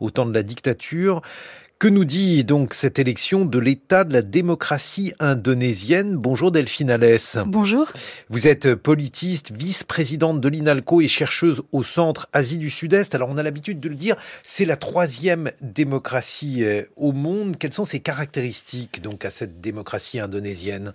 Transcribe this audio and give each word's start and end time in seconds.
au 0.00 0.10
temps 0.10 0.26
de 0.26 0.34
la 0.34 0.42
dictature. 0.42 1.22
Que 1.78 1.86
nous 1.86 2.04
dit 2.04 2.42
donc 2.42 2.74
cette 2.74 2.98
élection 2.98 3.44
de 3.44 3.56
l'état 3.56 4.02
de 4.02 4.12
la 4.12 4.22
démocratie 4.22 5.12
indonésienne? 5.20 6.16
Bonjour 6.16 6.50
Delphine 6.50 6.90
Alès. 6.90 7.38
Bonjour. 7.46 7.92
Vous 8.30 8.48
êtes 8.48 8.74
politiste, 8.74 9.52
vice-présidente 9.52 10.40
de 10.40 10.48
l'INALCO 10.48 11.02
et 11.02 11.06
chercheuse 11.06 11.62
au 11.70 11.84
Centre 11.84 12.28
Asie 12.32 12.58
du 12.58 12.68
Sud-Est. 12.68 13.14
Alors 13.14 13.28
on 13.30 13.36
a 13.36 13.44
l'habitude 13.44 13.78
de 13.78 13.88
le 13.88 13.94
dire, 13.94 14.16
c'est 14.42 14.64
la 14.64 14.76
troisième 14.76 15.52
démocratie 15.60 16.64
euh, 16.64 16.82
au 16.96 17.12
monde. 17.12 17.56
Quelles 17.56 17.72
sont 17.72 17.84
ses 17.84 18.00
caractéristiques 18.00 19.00
donc 19.00 19.24
à 19.24 19.30
cette 19.30 19.60
démocratie 19.60 20.18
indonésienne? 20.18 20.92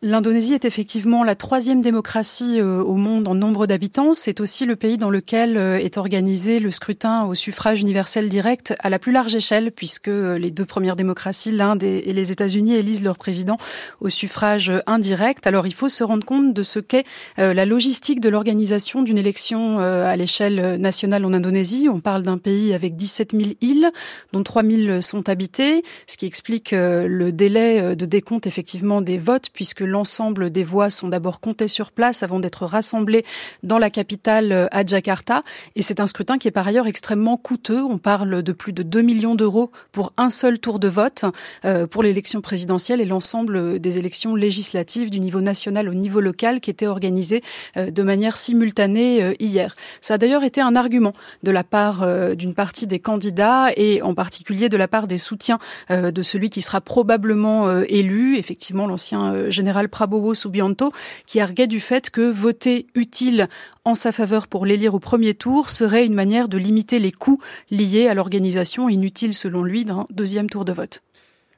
L'Indonésie 0.00 0.54
est 0.54 0.64
effectivement 0.64 1.24
la 1.24 1.34
troisième 1.34 1.80
démocratie 1.80 2.60
euh, 2.60 2.84
au 2.84 2.94
monde 2.94 3.26
en 3.26 3.34
nombre 3.34 3.66
d'habitants. 3.66 4.14
C'est 4.14 4.38
aussi 4.38 4.64
le 4.64 4.76
pays 4.76 4.96
dans 4.96 5.10
lequel 5.10 5.56
euh, 5.56 5.76
est 5.76 5.98
organisé 5.98 6.60
le 6.60 6.70
scrutin 6.70 7.24
au 7.24 7.34
suffrage 7.34 7.80
universel 7.80 8.28
direct 8.28 8.76
à 8.78 8.90
la 8.90 9.00
plus 9.00 9.10
large 9.10 9.34
échelle, 9.34 9.72
puisque 9.72 10.06
euh, 10.06 10.38
les 10.38 10.52
deux 10.52 10.64
premières 10.64 10.94
démocraties, 10.94 11.50
l'Inde 11.50 11.82
et 11.82 12.12
les 12.12 12.30
États-Unis, 12.30 12.76
élisent 12.76 13.02
leur 13.02 13.18
président 13.18 13.56
au 14.00 14.08
suffrage 14.08 14.70
indirect. 14.86 15.48
Alors 15.48 15.66
il 15.66 15.74
faut 15.74 15.88
se 15.88 16.04
rendre 16.04 16.24
compte 16.24 16.54
de 16.54 16.62
ce 16.62 16.78
qu'est 16.78 17.04
la 17.36 17.64
logistique 17.64 18.20
de 18.20 18.28
l'organisation 18.28 19.02
d'une 19.02 19.18
élection 19.18 19.78
à 19.78 20.14
l'échelle 20.16 20.80
nationale 20.80 21.24
en 21.24 21.32
Indonésie. 21.32 21.88
On 21.90 22.00
parle 22.00 22.22
d'un 22.22 22.38
pays 22.38 22.72
avec 22.72 22.96
17 22.96 23.32
000 23.32 23.52
îles, 23.60 23.90
dont 24.32 24.42
3 24.42 24.62
000 24.62 25.00
sont 25.00 25.28
habitées, 25.28 25.82
ce 26.06 26.16
qui 26.16 26.26
explique 26.26 26.70
le 26.72 27.30
délai 27.30 27.96
de 27.96 28.06
décompte 28.06 28.46
effectivement 28.46 29.00
des 29.00 29.18
votes, 29.18 29.50
puisque 29.52 29.87
l'ensemble 29.88 30.50
des 30.50 30.64
voix 30.64 30.90
sont 30.90 31.08
d'abord 31.08 31.40
comptées 31.40 31.68
sur 31.68 31.92
place 31.92 32.22
avant 32.22 32.38
d'être 32.38 32.66
rassemblées 32.66 33.24
dans 33.62 33.78
la 33.78 33.90
capitale 33.90 34.52
euh, 34.52 34.66
à 34.70 34.84
Jakarta. 34.84 35.42
Et 35.74 35.82
c'est 35.82 36.00
un 36.00 36.06
scrutin 36.06 36.38
qui 36.38 36.48
est 36.48 36.52
par 36.52 36.66
ailleurs 36.66 36.86
extrêmement 36.86 37.36
coûteux. 37.36 37.82
On 37.82 37.98
parle 37.98 38.42
de 38.42 38.52
plus 38.52 38.72
de 38.72 38.82
2 38.82 39.02
millions 39.02 39.34
d'euros 39.34 39.70
pour 39.92 40.12
un 40.16 40.30
seul 40.30 40.58
tour 40.58 40.78
de 40.78 40.88
vote 40.88 41.24
euh, 41.64 41.86
pour 41.86 42.02
l'élection 42.02 42.40
présidentielle 42.40 43.00
et 43.00 43.04
l'ensemble 43.04 43.80
des 43.80 43.98
élections 43.98 44.34
législatives 44.34 45.10
du 45.10 45.20
niveau 45.20 45.40
national 45.40 45.88
au 45.88 45.94
niveau 45.94 46.20
local 46.20 46.60
qui 46.60 46.70
étaient 46.70 46.86
organisées 46.86 47.42
euh, 47.76 47.90
de 47.90 48.02
manière 48.02 48.36
simultanée 48.36 49.36
hier. 49.40 49.74
Ça 50.00 50.14
a 50.14 50.18
d'ailleurs 50.18 50.44
été 50.44 50.60
un 50.60 50.76
argument 50.76 51.12
de 51.42 51.50
la 51.50 51.64
part 51.64 52.06
d'une 52.36 52.54
partie 52.54 52.86
des 52.86 52.98
candidats 52.98 53.70
et 53.76 54.02
en 54.02 54.14
particulier 54.14 54.68
de 54.68 54.76
la 54.76 54.88
part 54.88 55.06
des 55.06 55.18
soutiens 55.18 55.58
de 55.90 56.22
celui 56.22 56.50
qui 56.50 56.62
sera 56.62 56.80
probablement 56.80 57.80
élu, 57.82 58.36
effectivement 58.36 58.86
l'ancien 58.86 59.50
général 59.50 59.77
Prabowo 59.86 60.34
Subianto, 60.34 60.90
qui 61.28 61.38
arguait 61.38 61.68
du 61.68 61.78
fait 61.78 62.10
que 62.10 62.28
voter 62.28 62.88
utile 62.96 63.46
en 63.84 63.94
sa 63.94 64.10
faveur 64.10 64.48
pour 64.48 64.66
l'élire 64.66 64.94
au 64.94 64.98
premier 64.98 65.34
tour 65.34 65.70
serait 65.70 66.04
une 66.04 66.14
manière 66.14 66.48
de 66.48 66.58
limiter 66.58 66.98
les 66.98 67.12
coûts 67.12 67.40
liés 67.70 68.08
à 68.08 68.14
l'organisation 68.14 68.88
inutile 68.88 69.34
selon 69.34 69.62
lui 69.62 69.84
d'un 69.84 70.04
deuxième 70.10 70.50
tour 70.50 70.64
de 70.64 70.72
vote. 70.72 71.02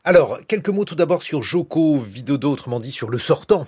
Alors, 0.05 0.39
quelques 0.47 0.69
mots 0.69 0.85
tout 0.85 0.95
d'abord 0.95 1.23
sur 1.23 1.43
Joko 1.43 1.99
Widodo, 1.99 2.53
autrement 2.53 2.81
dit 2.81 2.93
sur 2.93 3.09
le 3.09 3.19
sortant 3.19 3.67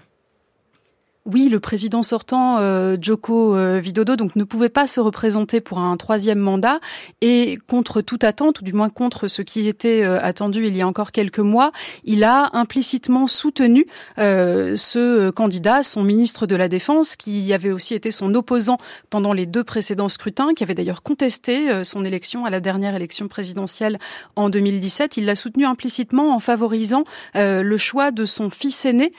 oui, 1.25 1.49
le 1.49 1.61
président 1.61 2.03
sortant, 2.03 2.59
euh, 2.59 2.97
Joko 3.01 3.55
euh, 3.55 3.81
Widodo, 3.81 4.17
donc 4.17 4.35
ne 4.35 4.43
pouvait 4.43 4.69
pas 4.69 4.89
se 4.89 4.99
représenter 4.99 5.61
pour 5.61 5.79
un 5.79 5.97
troisième 5.97 6.41
mandat 6.41 6.81
et 7.21 7.59
contre 7.69 8.01
toute 8.01 8.25
attente, 8.25 8.61
ou 8.61 8.65
du 8.65 8.73
moins 8.73 8.89
contre 8.89 9.29
ce 9.29 9.41
qui 9.41 9.69
était 9.69 10.03
euh, 10.03 10.19
attendu 10.21 10.67
il 10.67 10.77
y 10.77 10.83
a 10.83 10.87
encore 10.87 11.13
quelques 11.13 11.39
mois, 11.39 11.71
il 12.03 12.25
a 12.25 12.51
implicitement 12.55 13.29
soutenu 13.29 13.87
ce 14.17 15.31
candidat, 15.31 15.83
son 15.83 16.03
ministre 16.03 16.47
de 16.47 16.57
la 16.57 16.69
Défense, 16.69 17.15
qui 17.17 17.53
avait 17.53 17.71
aussi 17.71 17.95
été 17.95 18.11
son 18.11 18.35
opposant 18.35 18.79
pendant 19.11 19.33
les 19.33 19.47
deux 19.47 19.65
précédents 19.65 20.09
scrutins, 20.09 20.55
qui 20.55 20.65
avait 20.65 20.75
d'ailleurs 20.75 21.03
contesté 21.03 21.85
son 21.85 22.05
élection 22.05 22.45
à 22.45 22.51
la 22.51 22.61
dernière 22.61 22.95
élection 22.95 23.29
présidentielle 23.29 23.99
en 24.37 24.51
2017. 24.51 25.17
Il 25.17 25.27
l'a 25.27 25.37
soutenu 25.37 25.67
implicitement 25.67 26.35
en 26.35 26.39
favorisant 26.39 27.05
le 27.35 27.77
choix 27.77 28.11
de 28.11 28.27
son 28.27 28.51
fils 28.51 28.85
aîné 28.85 29.13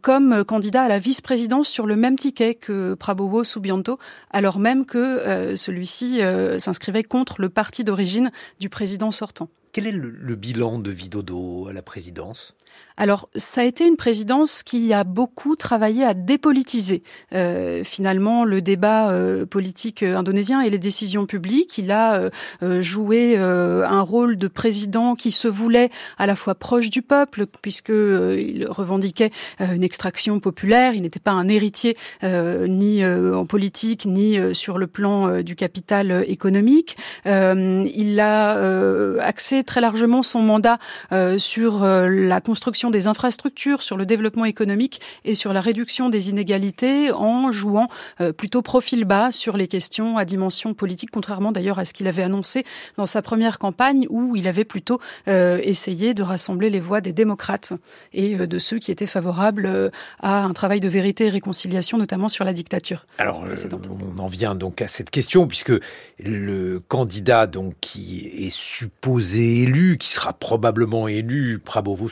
comme 0.00 0.44
candidat 0.44 0.82
à 0.82 0.88
la 0.88 0.98
vice-présidence 0.98 1.43
sur 1.62 1.86
le 1.86 1.96
même 1.96 2.16
ticket 2.16 2.54
que 2.54 2.94
Prabowo 2.94 3.44
Subianto, 3.44 3.98
alors 4.30 4.58
même 4.58 4.84
que 4.86 4.98
euh, 4.98 5.56
celui-ci 5.56 6.22
euh, 6.22 6.58
s'inscrivait 6.58 7.04
contre 7.04 7.40
le 7.40 7.48
parti 7.48 7.84
d'origine 7.84 8.30
du 8.60 8.68
président 8.68 9.10
sortant. 9.10 9.48
Quel 9.72 9.86
est 9.86 9.92
le, 9.92 10.34
bilan 10.36 10.78
de 10.78 10.90
Vidodo 10.90 11.66
à 11.68 11.72
la 11.72 11.82
présidence? 11.82 12.54
Alors, 12.96 13.28
ça 13.34 13.62
a 13.62 13.64
été 13.64 13.86
une 13.86 13.96
présidence 13.96 14.62
qui 14.62 14.92
a 14.92 15.02
beaucoup 15.02 15.56
travaillé 15.56 16.04
à 16.04 16.14
dépolitiser 16.14 17.02
euh, 17.32 17.82
finalement 17.82 18.44
le 18.44 18.62
débat 18.62 19.10
euh, 19.10 19.46
politique 19.46 20.04
indonésien 20.04 20.60
et 20.60 20.70
les 20.70 20.78
décisions 20.78 21.26
publiques. 21.26 21.76
Il 21.76 21.90
a 21.90 22.30
euh, 22.62 22.82
joué 22.82 23.36
un 23.36 24.00
rôle 24.00 24.36
de 24.36 24.46
président 24.46 25.16
qui 25.16 25.32
se 25.32 25.48
voulait 25.48 25.90
à 26.18 26.26
la 26.26 26.36
fois 26.36 26.54
proche 26.54 26.88
du 26.88 27.02
peuple, 27.02 27.46
puisque 27.62 27.88
il 27.90 28.66
revendiquait 28.68 29.30
une 29.60 29.82
extraction 29.82 30.38
populaire. 30.38 30.94
Il 30.94 31.02
n'était 31.02 31.20
pas 31.20 31.32
un 31.32 31.48
héritier 31.48 31.96
ni 32.22 33.04
en 33.04 33.46
politique 33.46 34.06
ni 34.06 34.38
sur 34.54 34.78
le 34.78 34.86
plan 34.86 35.40
du 35.42 35.56
capital 35.56 36.24
économique. 36.28 36.96
il 37.24 38.20
a 38.20 39.18
axé 39.20 39.64
très 39.64 39.80
largement 39.80 40.22
son 40.22 40.40
mandat 40.40 40.78
euh, 41.12 41.38
sur 41.38 41.82
euh, 41.82 42.08
la 42.08 42.40
construction 42.40 42.63
des 42.90 43.06
infrastructures, 43.06 43.82
sur 43.82 43.96
le 43.96 44.06
développement 44.06 44.44
économique 44.44 45.00
et 45.24 45.34
sur 45.34 45.52
la 45.52 45.60
réduction 45.60 46.08
des 46.08 46.30
inégalités 46.30 47.12
en 47.12 47.52
jouant 47.52 47.88
euh, 48.20 48.32
plutôt 48.32 48.62
profil 48.62 49.04
bas 49.04 49.32
sur 49.32 49.56
les 49.56 49.68
questions 49.68 50.16
à 50.16 50.24
dimension 50.24 50.74
politique, 50.74 51.10
contrairement 51.12 51.52
d'ailleurs 51.52 51.78
à 51.78 51.84
ce 51.84 51.92
qu'il 51.92 52.06
avait 52.06 52.22
annoncé 52.22 52.64
dans 52.96 53.06
sa 53.06 53.22
première 53.22 53.58
campagne 53.58 54.06
où 54.10 54.36
il 54.36 54.48
avait 54.48 54.64
plutôt 54.64 55.00
essayé 55.26 56.14
de 56.14 56.22
rassembler 56.22 56.70
les 56.70 56.80
voix 56.80 57.00
des 57.00 57.12
démocrates 57.12 57.72
et 58.12 58.36
de 58.36 58.58
ceux 58.58 58.78
qui 58.78 58.90
étaient 58.90 59.06
favorables 59.06 59.90
à 60.20 60.44
un 60.44 60.52
travail 60.52 60.80
de 60.80 60.88
vérité 60.88 61.26
et 61.26 61.28
réconciliation, 61.28 61.98
notamment 61.98 62.28
sur 62.28 62.44
la 62.44 62.52
dictature. 62.52 63.06
Alors, 63.18 63.44
on 63.90 64.18
en 64.18 64.26
vient 64.26 64.54
donc 64.54 64.82
à 64.82 64.88
cette 64.88 65.10
question 65.10 65.46
puisque 65.46 65.72
le 66.18 66.80
candidat 66.80 67.46
donc 67.46 67.74
qui 67.80 68.30
est 68.38 68.54
supposé 68.54 69.62
élu, 69.62 69.98
qui 69.98 70.08
sera 70.08 70.32
probablement 70.32 71.08
élu, 71.08 71.58
Prabowo 71.58 72.08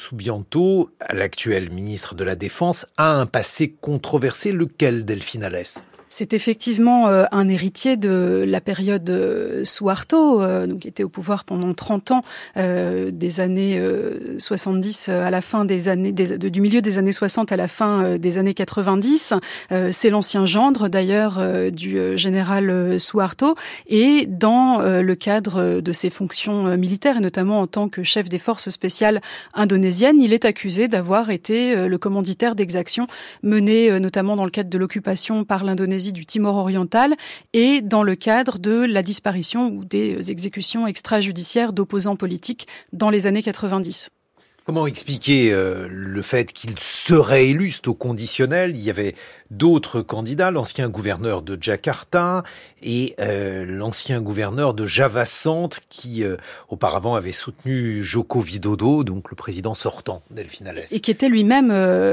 L'actuel 1.10 1.70
ministre 1.70 2.14
de 2.14 2.24
la 2.24 2.34
Défense, 2.34 2.86
a 2.96 3.10
un 3.10 3.26
passé 3.26 3.74
controversé, 3.80 4.52
lequel 4.52 5.04
Delphine 5.04 5.44
Alès 5.44 5.82
c'est 6.12 6.34
effectivement 6.34 7.08
euh, 7.08 7.24
un 7.32 7.48
héritier 7.48 7.96
de 7.96 8.44
la 8.46 8.60
période 8.60 9.08
euh, 9.08 9.64
Suharto, 9.64 10.42
euh, 10.42 10.66
donc 10.66 10.80
qui 10.80 10.88
était 10.88 11.04
au 11.04 11.08
pouvoir 11.08 11.44
pendant 11.44 11.72
30 11.72 12.10
ans, 12.10 12.22
des 12.54 13.40
années 13.40 13.80
70 14.38 15.08
à 15.08 15.30
la 15.30 15.40
fin 15.40 15.64
des 15.64 15.88
années, 15.88 16.12
du 16.12 16.60
milieu 16.60 16.82
des 16.82 16.98
années 16.98 17.12
60 17.12 17.50
à 17.50 17.56
la 17.56 17.68
fin 17.68 18.18
des 18.18 18.36
années 18.38 18.52
90. 18.52 19.34
C'est 19.90 20.10
l'ancien 20.10 20.44
gendre 20.44 20.88
d'ailleurs 20.88 21.40
du 21.70 22.18
général 22.18 23.00
Suharto, 23.00 23.54
et 23.86 24.26
dans 24.26 24.80
le 24.80 25.14
cadre 25.14 25.80
de 25.80 25.92
ses 25.92 26.10
fonctions 26.10 26.76
militaires 26.76 27.18
et 27.18 27.20
notamment 27.20 27.60
en 27.60 27.66
tant 27.66 27.88
que 27.88 28.02
chef 28.02 28.28
des 28.28 28.38
forces 28.38 28.68
spéciales 28.70 29.20
indonésiennes, 29.54 30.20
il 30.20 30.32
est 30.32 30.44
accusé 30.44 30.88
d'avoir 30.88 31.30
été 31.30 31.88
le 31.88 31.98
commanditaire 31.98 32.54
d'exactions 32.54 33.06
menées 33.42 33.98
notamment 34.00 34.36
dans 34.36 34.44
le 34.44 34.50
cadre 34.50 34.70
de 34.70 34.78
l'occupation 34.78 35.44
par 35.44 35.64
l'Indonésie 35.64 36.01
du 36.10 36.26
Timor 36.26 36.56
oriental 36.56 37.14
et 37.52 37.80
dans 37.80 38.02
le 38.02 38.16
cadre 38.16 38.58
de 38.58 38.84
la 38.84 39.04
disparition 39.04 39.68
ou 39.68 39.84
des 39.84 40.32
exécutions 40.32 40.88
extrajudiciaires 40.88 41.72
d'opposants 41.72 42.16
politiques 42.16 42.66
dans 42.92 43.10
les 43.10 43.28
années 43.28 43.42
90. 43.42 44.10
Comment 44.64 44.86
expliquer 44.86 45.52
euh, 45.52 45.88
le 45.90 46.22
fait 46.22 46.52
qu'il 46.52 46.78
serait 46.78 47.48
élu, 47.48 47.74
au 47.86 47.94
conditionnel 47.94 48.76
Il 48.76 48.82
y 48.82 48.90
avait 48.90 49.16
d'autres 49.50 50.02
candidats, 50.02 50.52
l'ancien 50.52 50.88
gouverneur 50.88 51.42
de 51.42 51.58
Jakarta 51.60 52.44
et 52.80 53.16
euh, 53.18 53.64
l'ancien 53.66 54.20
gouverneur 54.20 54.72
de 54.72 54.86
Java 54.86 55.24
Centre 55.24 55.80
qui 55.88 56.22
euh, 56.22 56.36
auparavant 56.68 57.16
avait 57.16 57.32
soutenu 57.32 58.04
Joko 58.04 58.40
Widodo, 58.40 59.02
donc 59.02 59.30
le 59.30 59.36
président 59.36 59.74
sortant 59.74 60.22
Delphine 60.30 60.72
Et 60.92 61.00
qui 61.00 61.10
était 61.10 61.28
lui-même 61.28 61.68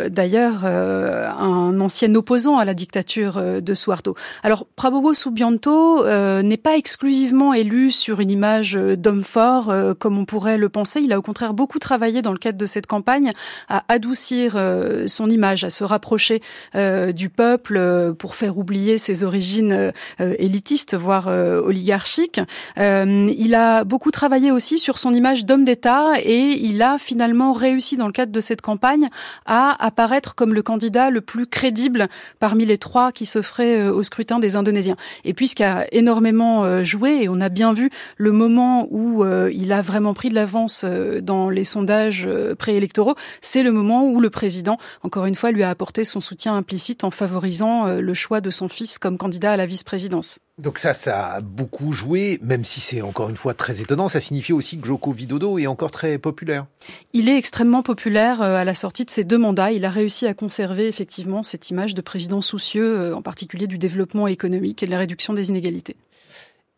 d'ailleurs 0.09 0.65
un 0.65 1.79
ancien 1.79 2.13
opposant 2.15 2.57
à 2.57 2.65
la 2.65 2.73
dictature 2.73 3.61
de 3.61 3.73
Suharto. 3.73 4.15
Alors 4.43 4.65
Prabowo 4.75 5.13
Subianto 5.13 6.03
n'est 6.41 6.57
pas 6.57 6.77
exclusivement 6.77 7.53
élu 7.53 7.91
sur 7.91 8.19
une 8.19 8.31
image 8.31 8.73
d'homme 8.73 9.23
fort 9.23 9.73
comme 9.99 10.17
on 10.17 10.25
pourrait 10.25 10.57
le 10.57 10.69
penser. 10.69 10.99
Il 11.01 11.13
a 11.13 11.19
au 11.19 11.21
contraire 11.21 11.53
beaucoup 11.53 11.79
travaillé 11.79 12.21
dans 12.21 12.33
le 12.33 12.38
cadre 12.39 12.57
de 12.57 12.65
cette 12.65 12.87
campagne 12.87 13.31
à 13.67 13.83
adoucir 13.87 14.57
son 15.07 15.29
image, 15.29 15.63
à 15.63 15.69
se 15.69 15.83
rapprocher 15.83 16.41
du 16.73 17.29
peuple 17.29 18.13
pour 18.17 18.35
faire 18.35 18.57
oublier 18.57 18.97
ses 18.97 19.23
origines 19.23 19.91
élitistes, 20.19 20.95
voire 20.95 21.27
oligarchiques. 21.27 22.41
il 22.77 23.55
a 23.55 23.83
beaucoup 23.83 24.11
travaillé 24.11 24.51
aussi 24.51 24.77
sur 24.77 24.97
son 24.97 25.13
image 25.13 25.45
d'homme 25.45 25.65
d'État 25.65 26.13
et 26.23 26.57
il 26.61 26.81
a 26.81 26.97
finalement 26.97 27.53
réussi 27.53 27.97
dans 27.97 28.07
le 28.07 28.13
cadre 28.13 28.31
de 28.31 28.39
cette 28.39 28.61
campagne 28.61 29.07
à 29.45 29.75
apparaître 29.83 30.35
comme 30.35 30.53
le 30.53 30.63
candidat 30.63 31.09
le 31.09 31.21
plus 31.21 31.47
crédible 31.47 32.07
parmi 32.39 32.65
les 32.65 32.77
trois 32.77 33.11
qui 33.11 33.25
se 33.25 33.41
feraient 33.41 33.87
au 33.87 34.03
scrutin 34.03 34.39
des 34.39 34.55
Indonésiens. 34.55 34.97
Et 35.25 35.33
puis 35.33 35.47
ce 35.47 35.55
qui 35.55 35.63
a 35.63 35.87
énormément 35.93 36.83
joué, 36.83 37.23
et 37.23 37.29
on 37.29 37.41
a 37.41 37.49
bien 37.49 37.73
vu 37.73 37.89
le 38.17 38.31
moment 38.31 38.87
où 38.91 39.25
il 39.51 39.73
a 39.73 39.81
vraiment 39.81 40.13
pris 40.13 40.29
de 40.29 40.35
l'avance 40.35 40.85
dans 40.85 41.49
les 41.49 41.63
sondages 41.63 42.28
préélectoraux, 42.57 43.15
c'est 43.41 43.63
le 43.63 43.71
moment 43.71 44.05
où 44.05 44.19
le 44.19 44.29
président, 44.29 44.77
encore 45.03 45.25
une 45.25 45.35
fois, 45.35 45.51
lui 45.51 45.63
a 45.63 45.69
apporté 45.69 46.03
son 46.03 46.21
soutien 46.21 46.55
implicite 46.55 47.03
en 47.03 47.11
favorisant 47.11 47.87
le 47.87 48.13
choix 48.13 48.41
de 48.41 48.49
son 48.49 48.69
fils 48.69 48.97
comme 48.97 49.17
candidat 49.17 49.53
à 49.53 49.57
la 49.57 49.65
vice-présidence. 49.65 50.39
Donc 50.57 50.77
ça, 50.77 50.93
ça 50.93 51.27
a 51.27 51.41
beaucoup 51.41 51.93
joué, 51.93 52.37
même 52.41 52.65
si 52.65 52.81
c'est 52.81 53.01
encore 53.01 53.29
une 53.29 53.37
fois 53.37 53.53
très 53.53 53.79
étonnant, 53.79 54.09
ça 54.09 54.19
signifie 54.19 54.51
aussi 54.51 54.77
que 54.77 54.85
Joko 54.85 55.11
Widodo 55.11 55.57
est 55.57 55.67
encore 55.67 55.91
très 55.91 56.17
populaire. 56.17 56.65
Il 57.13 57.29
est 57.29 57.37
extrêmement 57.37 57.81
populaire 57.81 58.41
à 58.41 58.65
la 58.65 58.73
sortie 58.73 59.05
de 59.05 59.09
ses 59.09 59.23
deux 59.23 59.37
mandats. 59.37 59.71
Il 59.71 59.85
a 59.85 59.89
réussi 59.89 60.27
à 60.27 60.33
conserver 60.33 60.87
effectivement 60.87 61.43
cette 61.43 61.69
image 61.69 61.93
de 61.93 62.01
président 62.01 62.41
soucieux, 62.41 63.15
en 63.15 63.21
particulier 63.21 63.67
du 63.67 63.77
développement 63.77 64.27
économique 64.27 64.83
et 64.83 64.85
de 64.85 64.91
la 64.91 64.97
réduction 64.97 65.31
des 65.31 65.47
inégalités. 65.47 65.95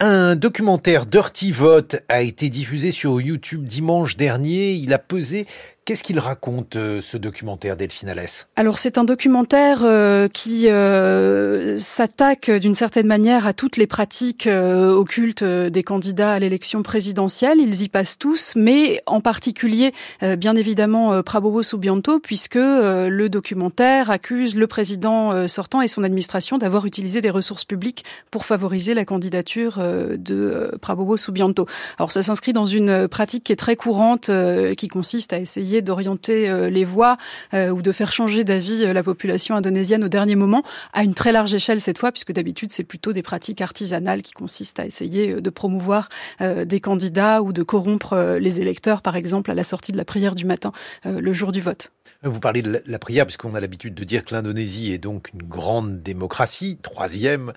Un 0.04 0.36
documentaire 0.36 1.06
Dirty 1.06 1.52
Vote 1.52 1.98
a 2.10 2.24
été 2.24 2.50
diffusé 2.50 2.90
sur 2.90 3.22
YouTube 3.22 3.66
dimanche 3.66 4.18
dernier. 4.18 4.72
Il 4.72 4.96
a 4.96 4.98
pesé 4.98 5.46
Qu'est-ce 5.84 6.04
qu'il 6.04 6.20
raconte, 6.20 6.76
euh, 6.76 7.02
ce 7.02 7.18
documentaire, 7.18 7.76
Delphine 7.76 8.08
Alès 8.08 8.48
Alors, 8.56 8.78
c'est 8.78 9.00
un 9.00 9.04
documentaire 9.04 9.80
euh, 9.84 10.28
qui 10.28 10.70
euh, 10.70 11.76
s'attaque 11.76 12.52
d'une 12.52 12.76
certaine 12.76 13.08
manière 13.08 13.48
à 13.48 13.54
toutes 13.54 13.78
les 13.78 13.88
pratiques 13.88 14.48
occultes 14.48 15.44
des 15.44 15.84
candidats 15.84 16.34
à 16.34 16.40
l'élection 16.40 16.84
présidentielle. 16.84 17.58
Ils 17.60 17.82
y 17.82 17.90
passent 17.90 18.20
tous, 18.20 18.54
mais 18.56 19.02
en 19.08 19.22
particulier, 19.22 19.92
bien 20.38 20.56
évidemment, 20.56 21.24
Prabowo 21.24 21.64
Subianto, 21.64 22.20
puisque 22.20 22.56
le 22.56 23.28
documentaire 23.28 24.12
accuse 24.12 24.56
le 24.56 24.68
président 24.68 25.48
sortant 25.48 25.82
et 25.82 25.88
son 25.88 26.04
administration 26.04 26.58
d'avoir 26.58 26.86
utilisé 26.86 27.22
des 27.22 27.30
ressources 27.30 27.66
publiques 27.66 28.04
pour 28.30 28.46
favoriser 28.46 28.94
la 28.94 29.06
candidature 29.06 29.78
de 29.80 30.78
Prabowo 30.82 31.18
Subianto. 31.18 31.66
Alors, 31.98 32.12
ça 32.12 32.22
s'inscrit 32.22 32.54
dans 32.54 32.66
une 32.66 33.08
pratique 33.08 33.46
qui 33.46 33.54
est 33.54 33.58
très 33.58 33.76
courante, 33.76 34.30
qui 34.78 34.88
consiste 34.88 35.34
à 35.34 35.40
essayer 35.40 35.71
d'orienter 35.80 36.50
euh, 36.50 36.70
les 36.70 36.84
voix 36.84 37.16
euh, 37.54 37.70
ou 37.70 37.82
de 37.82 37.94
faire 37.94 38.12
changer 38.12 38.44
d'avis 38.44 38.84
euh, 38.84 38.92
la 38.92 39.04
population 39.04 39.56
indonésienne 39.56 40.04
au 40.04 40.10
dernier 40.10 40.36
moment, 40.36 40.64
à 40.92 41.06
une 41.06 41.14
très 41.14 41.32
large 41.32 41.54
échelle 41.54 41.80
cette 41.80 41.98
fois, 41.98 42.12
puisque 42.12 42.34
d'habitude 42.34 42.74
c'est 42.74 42.84
plutôt 42.84 43.14
des 43.14 43.24
pratiques 43.24 43.62
artisanales 43.62 44.22
qui 44.22 44.34
consistent 44.34 44.82
à 44.82 44.86
essayer 44.86 45.36
de 45.36 45.50
promouvoir 45.50 46.10
des 46.40 46.80
candidats 46.80 47.42
ou 47.42 47.54
de 47.54 47.64
corrompre 47.64 48.38
les 48.40 48.60
électeurs, 48.60 49.02
par 49.02 49.16
exemple 49.16 49.52
à 49.52 49.54
la 49.54 49.64
sortie 49.64 49.92
de 49.92 49.98
la 49.98 50.06
prière 50.06 50.34
du 50.34 50.46
matin, 50.46 50.72
le 51.06 51.34
jour 51.34 51.52
du 51.52 51.62
vote. 51.62 51.92
Vous 52.24 52.40
parlez 52.40 52.62
de 52.62 52.82
la 52.86 53.00
prière, 53.00 53.26
puisqu'on 53.26 53.56
a 53.56 53.60
l'habitude 53.60 53.94
de 53.94 54.04
dire 54.04 54.26
que 54.26 54.34
l'Indonésie 54.34 54.92
est 54.92 54.98
donc 54.98 55.30
une 55.34 55.44
grande 55.44 56.02
démocratie, 56.02 56.78
troisième 56.82 57.54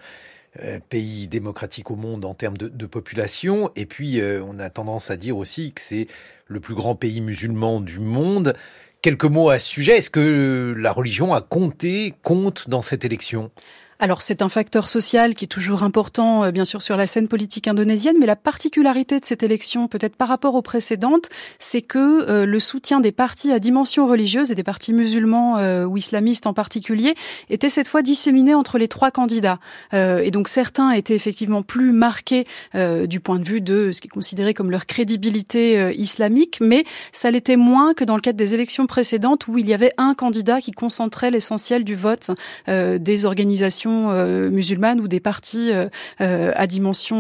pays 0.89 1.27
démocratique 1.27 1.91
au 1.91 1.97
monde 1.97 2.25
en 2.25 2.35
termes 2.35 2.57
de, 2.57 2.87
population. 2.87 3.71
Et 3.77 3.87
puis, 3.87 4.21
on 4.23 4.59
a 4.59 4.71
tendance 4.71 5.11
à 5.11 5.17
dire 5.17 5.37
aussi 5.37 5.73
que 5.73 5.81
c'est 5.81 6.07
le 6.47 6.61
plus 6.61 6.75
grand 6.75 6.95
pays 6.95 7.21
musulman 7.21 7.81
du 7.81 7.99
monde. 7.99 8.55
Quelques 9.03 9.25
mots 9.25 9.51
à 9.51 9.59
ce 9.59 9.69
sujet. 9.69 9.99
Est-ce 9.99 10.11
que 10.11 10.75
la 10.79 10.93
religion 10.93 11.35
a 11.35 11.41
compté, 11.41 12.15
compte 12.23 12.69
dans 12.69 12.83
cette 12.83 13.05
élection? 13.05 13.51
Alors 13.99 14.23
c'est 14.23 14.43
un 14.43 14.49
facteur 14.49 14.89
social 14.89 15.35
qui 15.35 15.45
est 15.45 15.49
toujours 15.49 15.83
important, 15.83 16.45
euh, 16.45 16.51
bien 16.51 16.65
sûr, 16.65 16.83
sur 16.83 16.97
la 16.97 17.07
scène 17.07 17.29
politique 17.29 17.69
indonésienne, 17.69 18.17
mais 18.19 18.27
la 18.27 18.37
particularité 18.37 19.21
de 19.21 19.25
cette 19.25 19.43
élection, 19.43 19.89
peut-être 19.89 20.17
par 20.17 20.29
rapport 20.29 20.55
aux 20.55 20.63
précédentes, 20.63 21.29
c'est 21.59 21.83
que 21.83 22.29
euh, 22.29 22.47
le 22.47 22.61
soutien 22.61 23.01
des 23.01 23.13
partis 23.13 23.53
à 23.53 23.59
dimension 23.59 24.07
religieuse 24.07 24.51
et 24.51 24.55
des 24.55 24.63
partis 24.63 24.93
musulmans 24.93 25.59
euh, 25.59 25.85
ou 25.85 25.97
islamistes 25.97 26.47
en 26.47 26.55
particulier 26.55 27.15
était 27.51 27.69
cette 27.69 27.89
fois 27.89 28.03
disséminé 28.03 28.55
entre 28.55 28.79
les 28.79 28.89
trois 28.89 29.11
candidats. 29.11 29.59
et 29.93 30.31
donc 30.31 30.49
certains 30.49 30.91
étaient 30.91 31.15
effectivement 31.15 31.63
plus 31.63 31.93
marqués 31.93 32.47
du 32.75 33.21
point 33.21 33.39
de 33.39 33.45
vue 33.45 33.61
de 33.61 33.93
ce 33.93 34.01
qui 34.01 34.09
est 34.09 34.11
considéré 34.11 34.55
comme 34.55 34.71
leur 34.71 34.87
crédibilité 34.87 35.95
islamique, 35.97 36.59
mais 36.61 36.85
ça 37.13 37.31
l'était 37.31 37.57
moins 37.57 37.95
que 37.95 38.05
dans 38.05 38.17
le 38.17 38.21
cadre 38.21 38.39
des 38.39 38.55
élections 38.55 38.87
précédentes 38.87 39.47
où 39.49 39.59
il 39.59 39.69
y 39.69 39.75
avait 39.75 39.93
un 39.99 40.15
candidat 40.15 40.61
qui 40.61 40.73
concentrait 40.73 41.31
l'essentiel 41.31 41.85
du 41.85 41.95
vote 41.95 42.31
des 42.67 43.27
organisations 43.27 43.84
euh, 43.91 44.51
musulmanes 44.51 45.01
ou 45.01 45.09
des 45.09 45.21
partis 45.21 45.73
euh, 45.73 45.89
euh, 46.21 46.53
à 46.55 46.67
dimension 46.67 47.15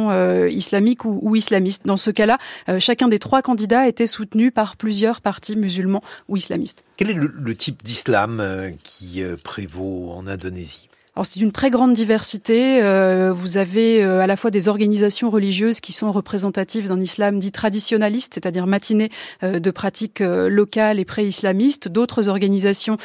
islamique 0.46 1.04
ou, 1.04 1.36
islamiste. 1.36 1.86
Dans 1.86 1.96
ce 1.96 2.10
cas-là, 2.10 2.38
chacun 2.78 3.08
des 3.08 3.18
trois 3.18 3.42
candidats 3.42 3.86
était 3.86 4.06
soutenu 4.06 4.50
par 4.50 4.76
plusieurs 4.76 5.20
partis 5.20 5.56
musulmans 5.56 6.02
ou 6.28 6.36
islamistes. 6.36 6.84
Quel 6.96 7.10
est 7.10 7.14
le 7.14 7.56
type 7.56 7.82
d'islam 7.82 8.42
qui 8.82 9.22
prévaut 9.42 10.12
en 10.12 10.26
Indonésie? 10.26 10.88
Alors 11.16 11.26
c'est 11.26 11.38
une 11.38 11.52
très 11.52 11.70
grande 11.70 11.92
diversité. 11.92 12.82
Euh, 12.82 13.32
vous 13.32 13.56
avez 13.56 14.02
euh, 14.02 14.20
à 14.20 14.26
la 14.26 14.36
fois 14.36 14.50
des 14.50 14.66
organisations 14.66 15.30
religieuses 15.30 15.78
qui 15.78 15.92
sont 15.92 16.10
représentatives 16.10 16.88
d'un 16.88 17.00
islam 17.00 17.38
dit 17.38 17.52
traditionnaliste, 17.52 18.34
c'est-à-dire 18.34 18.66
matiné 18.66 19.10
euh, 19.44 19.60
de 19.60 19.70
pratiques 19.70 20.20
locales 20.20 20.98
et 20.98 21.04
pré-islamistes, 21.04 21.88
d'autres 21.88 22.28
organisations 22.28 22.96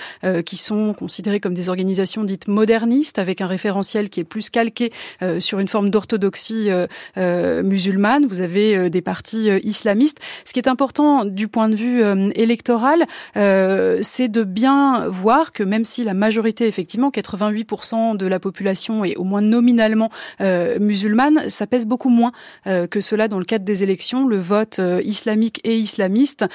qui 0.45 0.57
sont 0.57 0.93
considérées 0.93 1.39
comme 1.39 1.53
des 1.53 1.69
organisations 1.69 2.23
dites 2.23 2.47
modernistes, 2.47 3.19
avec 3.19 3.41
un 3.41 3.47
référentiel 3.47 4.09
qui 4.09 4.19
est 4.19 4.23
plus 4.23 4.49
calqué 4.49 4.91
sur 5.39 5.59
une 5.59 5.67
forme 5.67 5.89
d'orthodoxie 5.89 6.69
musulmane. 7.17 8.25
Vous 8.25 8.41
avez 8.41 8.89
des 8.89 9.01
partis 9.01 9.49
islamistes. 9.63 10.19
Ce 10.45 10.53
qui 10.53 10.59
est 10.59 10.67
important 10.67 11.25
du 11.25 11.47
point 11.47 11.69
de 11.69 11.75
vue 11.75 12.03
électoral, 12.35 13.05
c'est 13.35 14.27
de 14.27 14.43
bien 14.43 15.07
voir 15.07 15.51
que 15.51 15.63
même 15.63 15.83
si 15.83 16.03
la 16.03 16.13
majorité, 16.13 16.67
effectivement, 16.67 17.09
88% 17.09 17.98
de 18.15 18.25
la 18.25 18.39
population 18.39 19.03
est 19.03 19.15
au 19.15 19.23
moins 19.23 19.41
nominalement 19.41 20.09
euh, 20.41 20.79
musulmane, 20.79 21.49
ça 21.49 21.67
pèse 21.67 21.85
beaucoup 21.85 22.09
moins 22.09 22.31
euh, 22.67 22.87
que 22.87 23.01
cela 23.01 23.27
dans 23.27 23.39
le 23.39 23.45
cadre 23.45 23.65
des 23.65 23.83
élections. 23.83 24.27
Le 24.27 24.37
vote 24.37 24.79
euh, 24.79 25.01
islamique 25.03 25.59
et 25.63 25.77
islamiste 25.77 26.45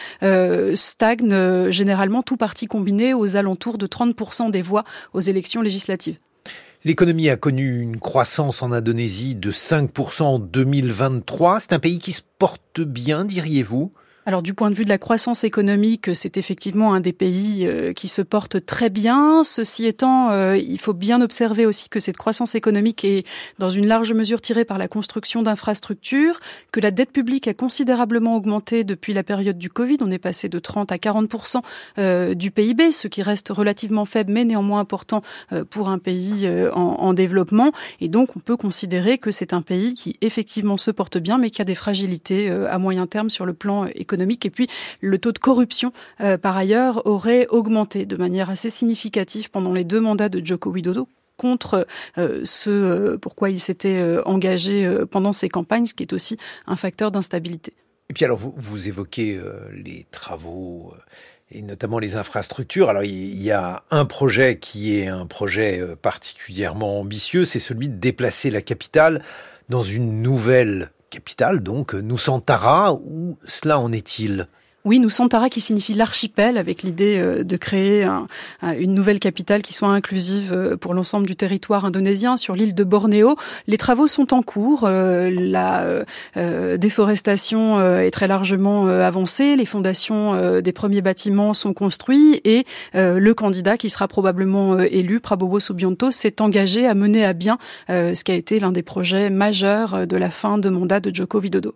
stagne 0.75 1.71
généralement 1.71 2.23
tout 2.23 2.37
parti 2.37 2.67
combiné 2.67 3.15
aux 3.15 3.37
alentours 3.37 3.79
de 3.79 3.87
30% 3.87 4.51
des 4.51 4.63
voix 4.63 4.85
aux 5.13 5.21
élections 5.21 5.63
législatives. 5.63 6.19
L'économie 6.85 7.31
a 7.31 7.37
connu 7.37 7.81
une 7.81 7.99
croissance 7.99 8.63
en 8.63 8.73
Indonésie 8.73 9.35
de 9.35 9.51
5% 9.51 10.23
en 10.23 10.39
2023. 10.39 11.61
C'est 11.61 11.73
un 11.73 11.79
pays 11.79 11.99
qui 11.99 12.13
se 12.13 12.21
porte 12.39 12.81
bien, 12.81 13.25
diriez-vous? 13.25 13.93
Alors 14.27 14.43
du 14.43 14.55
point 14.55 14.71
de 14.71 14.75
vue 14.75 14.85
de 14.85 14.89
la 14.89 14.97
croissance 14.97 15.45
économique, 15.45 16.15
c'est 16.15 16.39
effectivement 16.39 16.95
un 16.95 17.01
des 17.01 17.13
pays 17.13 17.67
euh, 17.67 17.93
qui 17.93 18.09
se 18.09 18.23
porte 18.23 18.65
très 18.65 18.89
bien. 18.89 19.43
Ceci 19.45 19.85
étant, 19.85 20.31
euh, 20.31 20.57
il 20.57 20.79
faut 20.79 20.95
bien 20.95 21.21
observer 21.21 21.67
aussi 21.67 21.91
que 21.91 22.01
cette 22.01 22.17
croissance 22.17 22.55
économique 22.55 23.05
est 23.05 23.27
dans 23.59 23.69
une 23.69 23.87
large 23.87 24.15
mesure 24.15 24.41
tirée 24.41 24.65
par 24.65 24.79
la 24.79 24.89
construction 24.89 25.43
d'infrastructures, 25.43 26.41
que 26.73 26.81
la 26.81 26.91
dette 26.91 27.13
publique 27.13 27.49
a 27.49 27.55
considérablement 27.55 28.35
augmenté 28.35 28.83
depuis 28.83 29.13
la 29.13 29.23
période 29.23 29.59
du 29.59 29.69
Covid. 29.69 29.99
On 30.01 30.11
est 30.11 30.19
passé 30.19 30.49
de 30.49 30.59
30 30.59 30.91
à 30.91 30.97
40% 30.97 31.61
euh, 31.99 32.35
du 32.35 32.51
PIB, 32.51 32.93
ce 32.93 33.09
qui 33.09 33.23
reste 33.23 33.51
relativement 33.51 34.07
faible 34.07 34.33
mais 34.33 34.45
néanmoins 34.45 34.81
important 34.81 35.23
pour 35.71 35.91
un 35.91 35.99
pays 35.99 36.49
en, 36.73 36.81
en 36.81 37.13
développement. 37.13 37.73
Et 38.01 38.09
donc 38.09 38.37
on 38.37 38.41
peut 38.41 38.57
considérer 38.57 39.19
que 39.19 39.31
c'est 39.31 39.53
un 39.53 39.61
pays 39.61 39.95
qui 39.95 40.17
effectivement 40.23 40.79
se 40.79 40.91
porte 40.91 41.19
bien 41.19 41.37
mais 41.37 41.51
qui 41.51 41.61
a 41.61 41.65
des 41.65 41.75
fragilités 41.75 42.49
à 42.51 42.79
moyen 42.79 43.07
terme 43.07 43.29
sur 43.29 43.45
le 43.45 43.53
plan 43.53 43.85
économique 43.85 44.14
économique. 44.15 44.47
Et 44.47 44.51
puis, 44.51 44.69
le 45.01 45.19
taux 45.19 45.33
de 45.33 45.39
corruption, 45.39 45.93
euh, 46.21 46.39
par 46.39 46.57
ailleurs, 46.57 47.07
aurait 47.07 47.47
augmenté 47.49 48.07
de 48.07 48.17
manière 48.17 48.49
assez 48.49 48.71
significative 48.71 49.51
pendant 49.51 49.73
les 49.73 49.85
deux 49.85 50.01
mandats 50.01 50.29
de 50.29 50.45
Joko 50.45 50.71
Widodo 50.71 51.09
contre 51.37 51.87
euh, 52.17 52.43
ce 52.45 52.71
euh, 52.71 53.19
pourquoi 53.19 53.51
il 53.51 53.59
s'était 53.59 54.01
engagé 54.25 54.89
pendant 55.11 55.33
ces 55.33 55.49
campagnes, 55.49 55.87
ce 55.87 55.95
qui 55.95 56.05
est 56.05 56.13
aussi 56.13 56.39
un 56.67 56.77
facteur 56.77 57.11
d'instabilité. 57.11 57.73
Et 58.09 58.15
puis 58.15 58.25
alors, 58.25 58.39
vous 58.39 58.89
évoquez 58.89 59.41
les 59.73 60.07
travaux 60.11 60.95
et 61.51 61.63
notamment 61.63 61.99
les 61.99 62.17
infrastructures. 62.17 62.89
Alors 62.89 63.03
il 63.03 63.43
y 63.43 63.51
a 63.51 63.83
un 63.91 64.05
projet 64.05 64.59
qui 64.59 64.97
est 64.99 65.09
un 65.09 65.27
projet 65.27 65.83
particulièrement 66.03 67.01
ambitieux, 67.01 67.45
c'est 67.45 67.61
celui 67.61 67.89
de 67.89 67.97
déplacer 67.97 68.51
la 68.51 68.61
capitale 68.61 69.23
dans 69.69 69.83
une 69.83 70.23
nouvelle 70.23 70.91
capitale, 71.15 71.61
donc 71.61 71.95
Nusantara, 71.95 72.93
où 72.93 73.39
cela 73.45 73.79
en 73.79 73.93
est-il? 73.93 74.49
Oui, 74.87 74.99
Nusantara 74.99 75.49
qui 75.49 75.63
signifie 75.63 75.95
l'archipel, 75.95 76.59
avec 76.59 76.83
l'idée 76.83 77.17
euh, 77.19 77.43
de 77.43 77.57
créer 77.57 78.07
une 78.63 78.93
nouvelle 78.93 79.19
capitale 79.19 79.63
qui 79.63 79.73
soit 79.73 79.89
inclusive 79.89 80.53
euh, 80.53 80.77
pour 80.77 80.93
l'ensemble 80.93 81.27
du 81.27 81.37
territoire 81.37 81.87
indonésien 81.87 82.37
sur 82.37 82.55
l'île 82.55 82.75
de 82.75 82.85
Bornéo. 82.85 83.37
Les 83.67 83.79
travaux 83.79 84.07
sont 84.07 84.35
en 84.35 84.43
cours, 84.43 84.85
euh, 84.85 85.31
la 85.31 86.05
déforestation 86.77 87.81
est 87.81 88.11
très 88.11 88.29
largement 88.29 88.87
avancée, 88.87 89.57
les 89.57 89.65
fondations 89.65 90.61
des 90.61 90.73
premiers 90.73 91.01
bâtiments 91.01 91.55
sont 91.55 91.73
construits 91.73 92.41
et 92.45 92.67
le 92.95 93.33
candidat 93.33 93.77
qui 93.77 93.89
sera 93.89 94.09
probablement 94.09 94.79
élu, 94.79 95.21
Prabowo 95.21 95.61
Subianto, 95.61 96.11
s'est 96.11 96.41
engagé 96.41 96.87
à 96.87 96.95
mener 96.95 97.25
à 97.25 97.33
bien 97.33 97.59
ce 97.89 98.23
qui 98.25 98.33
a 98.33 98.35
été 98.35 98.61
l'un 98.61 98.73
des 98.73 98.83
projets 98.83 99.31
majeurs 99.31 100.07
de 100.07 100.17
la 100.17 100.31
fin 100.31 100.59
de 100.59 100.69
mandat 100.69 101.01
de 101.01 101.15
Joko 101.15 101.41
Widodo. 101.41 101.75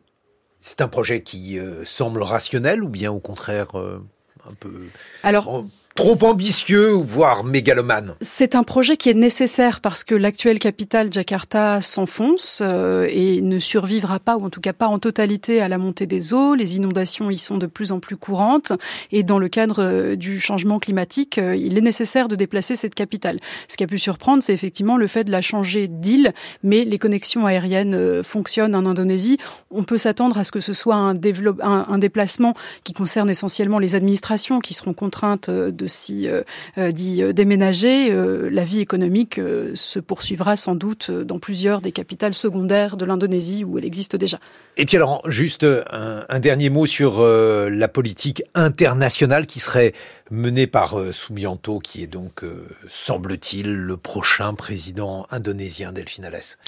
C'est 0.60 0.80
un 0.80 0.88
projet 0.88 1.22
qui 1.22 1.58
euh, 1.58 1.84
semble 1.84 2.22
rationnel 2.22 2.82
ou 2.82 2.88
bien 2.88 3.12
au 3.12 3.20
contraire 3.20 3.78
euh, 3.78 4.04
un 4.48 4.54
peu 4.54 4.86
Alors, 5.22 5.64
trop 5.98 6.24
ambitieux, 6.24 6.90
voire 6.90 7.42
mégalomane. 7.42 8.14
C'est 8.20 8.54
un 8.54 8.62
projet 8.62 8.96
qui 8.96 9.10
est 9.10 9.14
nécessaire 9.14 9.80
parce 9.80 10.04
que 10.04 10.14
l'actuelle 10.14 10.60
capitale, 10.60 11.12
Jakarta, 11.12 11.80
s'enfonce 11.80 12.60
euh, 12.62 13.08
et 13.10 13.40
ne 13.40 13.58
survivra 13.58 14.20
pas, 14.20 14.36
ou 14.36 14.44
en 14.44 14.48
tout 14.48 14.60
cas 14.60 14.72
pas 14.72 14.86
en 14.86 15.00
totalité, 15.00 15.60
à 15.60 15.66
la 15.66 15.76
montée 15.76 16.06
des 16.06 16.32
eaux. 16.32 16.54
Les 16.54 16.76
inondations 16.76 17.30
y 17.30 17.38
sont 17.38 17.58
de 17.58 17.66
plus 17.66 17.90
en 17.90 17.98
plus 17.98 18.16
courantes. 18.16 18.72
Et 19.10 19.24
dans 19.24 19.40
le 19.40 19.48
cadre 19.48 19.82
euh, 19.82 20.14
du 20.14 20.38
changement 20.38 20.78
climatique, 20.78 21.36
euh, 21.38 21.56
il 21.56 21.76
est 21.76 21.80
nécessaire 21.80 22.28
de 22.28 22.36
déplacer 22.36 22.76
cette 22.76 22.94
capitale. 22.94 23.40
Ce 23.66 23.76
qui 23.76 23.82
a 23.82 23.88
pu 23.88 23.98
surprendre, 23.98 24.40
c'est 24.40 24.54
effectivement 24.54 24.98
le 24.98 25.08
fait 25.08 25.24
de 25.24 25.32
la 25.32 25.42
changer 25.42 25.88
d'île, 25.88 26.32
mais 26.62 26.84
les 26.84 26.98
connexions 26.98 27.44
aériennes 27.44 28.22
fonctionnent 28.22 28.76
en 28.76 28.86
Indonésie. 28.86 29.36
On 29.72 29.82
peut 29.82 29.98
s'attendre 29.98 30.38
à 30.38 30.44
ce 30.44 30.52
que 30.52 30.60
ce 30.60 30.72
soit 30.72 30.94
un, 30.94 31.16
un, 31.16 31.86
un 31.88 31.98
déplacement 31.98 32.54
qui 32.84 32.92
concerne 32.92 33.28
essentiellement 33.28 33.80
les 33.80 33.96
administrations 33.96 34.60
qui 34.60 34.74
seront 34.74 34.92
contraintes 34.92 35.50
de 35.50 35.87
si 35.88 36.28
euh, 36.28 36.42
euh, 36.78 36.92
dit 36.92 37.22
euh, 37.22 37.32
déménager, 37.32 38.10
la 38.50 38.64
vie 38.64 38.80
économique 38.80 39.40
se 39.74 39.98
poursuivra 39.98 40.56
sans 40.56 40.74
doute 40.74 41.10
dans 41.10 41.38
plusieurs 41.38 41.80
des 41.80 41.92
capitales 41.92 42.34
secondaires 42.34 42.96
de 42.96 43.04
l'Indonésie 43.04 43.64
où 43.64 43.78
elle 43.78 43.84
existe 43.84 44.16
déjà. 44.16 44.38
Et 44.76 44.86
puis 44.86 44.96
alors, 44.96 45.22
juste 45.30 45.64
un, 45.64 46.38
dernier 46.38 46.70
mot 46.70 46.86
sur 46.86 47.20
la 47.20 47.88
politique 47.88 48.42
internationale 48.54 49.46
qui 49.46 49.60
serait 49.60 49.92
menée 50.30 50.66
par 50.66 50.96
Subianto, 51.12 51.78
qui 51.78 52.02
est 52.02 52.06
donc, 52.06 52.44
semble-t-il, 52.90 53.72
le 53.72 53.96
prochain 53.96 54.54
président 54.54 55.26
indonésien 55.30 55.92
Alès. 56.22 56.58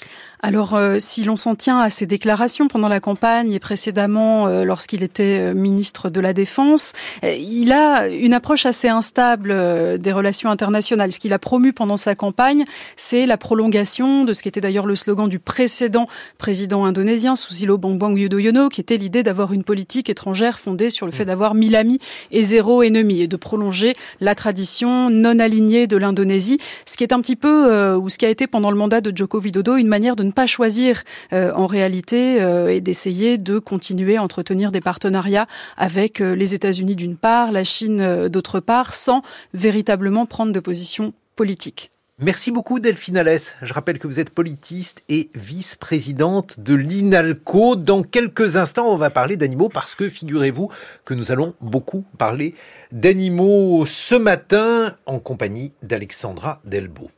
Alors, 0.41 0.77
si 0.99 1.23
l'on 1.23 1.37
s'en 1.37 1.55
tient 1.55 1.79
à 1.79 1.89
ses 1.89 2.05
déclarations 2.05 2.67
pendant 2.67 2.87
la 2.87 2.99
campagne 2.99 3.51
et 3.51 3.59
précédemment 3.59 4.47
lorsqu'il 4.63 5.03
était 5.03 5.53
ministre 5.53 6.09
de 6.09 6.19
la 6.19 6.33
Défense, 6.33 6.93
il 7.23 7.71
a 7.71 8.07
une 8.07 8.33
approche 8.33 8.65
assez 8.65 8.87
instable 8.87 9.11
stable 9.11 9.51
euh, 9.51 9.97
des 9.97 10.13
relations 10.13 10.49
internationales. 10.49 11.11
Ce 11.11 11.19
qu'il 11.19 11.33
a 11.33 11.39
promu 11.39 11.73
pendant 11.73 11.97
sa 11.97 12.15
campagne, 12.15 12.63
c'est 12.95 13.25
la 13.25 13.37
prolongation 13.37 14.23
de 14.23 14.31
ce 14.31 14.41
qui 14.41 14.47
était 14.47 14.61
d'ailleurs 14.61 14.85
le 14.85 14.95
slogan 14.95 15.27
du 15.27 15.37
précédent 15.37 16.07
président 16.37 16.85
indonésien, 16.85 17.35
Susilo 17.35 17.77
Bambang 17.77 18.17
Yudhoyono, 18.17 18.69
qui 18.69 18.79
était 18.79 18.95
l'idée 18.95 19.21
d'avoir 19.21 19.51
une 19.51 19.65
politique 19.65 20.09
étrangère 20.09 20.59
fondée 20.59 20.89
sur 20.89 21.05
le 21.05 21.11
fait 21.11 21.25
d'avoir 21.25 21.55
mille 21.55 21.75
amis 21.75 21.99
et 22.31 22.41
zéro 22.41 22.83
ennemi, 22.83 23.21
et 23.21 23.27
de 23.27 23.35
prolonger 23.51 23.95
la 24.21 24.33
tradition 24.33 25.09
non 25.09 25.37
alignée 25.39 25.85
de 25.85 25.97
l'Indonésie, 25.97 26.57
ce 26.85 26.95
qui 26.95 27.03
est 27.03 27.11
un 27.11 27.19
petit 27.19 27.35
peu, 27.35 27.69
euh, 27.69 27.97
ou 27.97 28.07
ce 28.07 28.17
qui 28.17 28.25
a 28.25 28.29
été 28.29 28.47
pendant 28.47 28.71
le 28.71 28.77
mandat 28.77 29.01
de 29.01 29.11
Joko 29.13 29.41
Widodo, 29.41 29.75
une 29.75 29.89
manière 29.89 30.15
de 30.15 30.23
ne 30.23 30.31
pas 30.31 30.47
choisir 30.47 31.03
euh, 31.33 31.51
en 31.53 31.67
réalité 31.67 32.37
et 32.69 32.79
d'essayer 32.79 33.37
de 33.37 33.59
continuer 33.59 34.15
à 34.15 34.23
entretenir 34.23 34.71
des 34.71 34.79
partenariats 34.79 35.47
avec 35.75 36.19
les 36.19 36.55
États-Unis 36.55 36.95
d'une 36.95 37.17
part, 37.17 37.51
la 37.51 37.65
Chine 37.65 38.29
d'autre 38.29 38.61
part, 38.61 38.93
sans 38.93 39.21
véritablement 39.53 40.25
prendre 40.25 40.53
de 40.53 40.59
position 40.61 41.13
politique. 41.35 41.91
Merci 42.23 42.51
beaucoup 42.51 42.79
Delphine 42.79 43.17
Alès. 43.17 43.55
Je 43.63 43.73
rappelle 43.73 43.97
que 43.97 44.05
vous 44.05 44.19
êtes 44.19 44.29
politiste 44.29 45.01
et 45.09 45.31
vice-présidente 45.33 46.59
de 46.59 46.75
l'INALCO. 46.75 47.75
Dans 47.75 48.03
quelques 48.03 48.57
instants, 48.57 48.93
on 48.93 48.95
va 48.95 49.09
parler 49.09 49.37
d'animaux 49.37 49.69
parce 49.69 49.95
que 49.95 50.07
figurez-vous 50.07 50.69
que 51.03 51.15
nous 51.15 51.31
allons 51.31 51.55
beaucoup 51.61 52.05
parler 52.19 52.53
d'animaux 52.91 53.87
ce 53.87 54.13
matin 54.13 54.95
en 55.07 55.17
compagnie 55.17 55.73
d'Alexandra 55.81 56.61
Delbo. 56.63 57.09